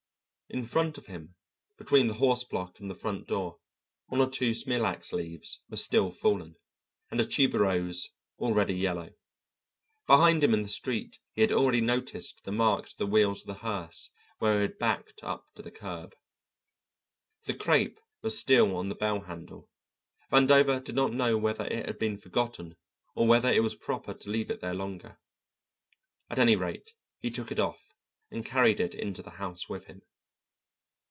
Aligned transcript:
In 0.53 0.65
front 0.65 0.97
of 0.97 1.05
him, 1.05 1.35
between 1.77 2.09
the 2.09 2.15
horse 2.15 2.43
block 2.43 2.81
and 2.81 2.91
the 2.91 2.95
front 2.95 3.25
door, 3.25 3.59
one 4.07 4.19
or 4.19 4.29
two 4.29 4.53
smilax 4.53 5.13
leaves 5.13 5.61
were 5.69 5.77
still 5.77 6.11
fallen, 6.11 6.57
and 7.09 7.21
a 7.21 7.25
tuberose, 7.25 8.09
already 8.37 8.73
yellow. 8.73 9.13
Behind 10.07 10.43
him 10.43 10.53
in 10.53 10.61
the 10.61 10.67
street 10.67 11.19
he 11.31 11.39
had 11.39 11.53
already 11.53 11.79
noticed 11.79 12.43
the 12.43 12.51
marks 12.51 12.91
of 12.91 12.97
the 12.97 13.05
wheels 13.05 13.43
of 13.43 13.47
the 13.47 13.61
hearse 13.63 14.09
where 14.39 14.57
it 14.57 14.61
had 14.61 14.77
backed 14.77 15.21
up 15.23 15.45
to 15.55 15.61
the 15.61 15.71
curb. 15.71 16.13
The 17.45 17.53
crêpe 17.53 17.97
was 18.21 18.37
still 18.37 18.75
on 18.75 18.89
the 18.89 18.95
bell 18.95 19.21
handle. 19.21 19.69
Vandover 20.33 20.83
did 20.83 20.95
not 20.95 21.13
know 21.13 21.37
whether 21.37 21.63
it 21.67 21.85
had 21.85 21.97
been 21.97 22.17
forgotten, 22.17 22.75
or 23.15 23.25
whether 23.25 23.49
it 23.49 23.63
was 23.63 23.75
proper 23.75 24.13
to 24.15 24.29
leave 24.29 24.51
it 24.51 24.59
there 24.59 24.73
longer. 24.75 25.17
At 26.29 26.39
any 26.39 26.57
rate 26.57 26.91
he 27.19 27.31
took 27.31 27.53
it 27.53 27.59
off 27.61 27.93
and 28.29 28.45
carried 28.45 28.81
it 28.81 28.93
into 28.93 29.23
the 29.23 29.29
house 29.39 29.69
with 29.69 29.85
him. 29.85 30.01